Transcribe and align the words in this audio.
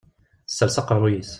Tessers 0.47 0.79
aqerruy-is. 0.81 1.29